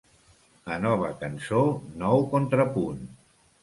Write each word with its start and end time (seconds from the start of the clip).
A 0.75 0.77
nova 0.85 1.11
cançó, 1.21 1.63
nou 2.03 2.27
contrapunt. 2.35 3.09